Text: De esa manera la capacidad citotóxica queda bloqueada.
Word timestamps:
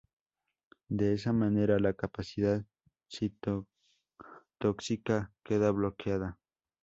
De 0.89 1.13
esa 1.13 1.31
manera 1.31 1.77
la 1.77 1.93
capacidad 1.93 2.65
citotóxica 3.07 5.31
queda 5.43 5.69
bloqueada. 5.69 6.39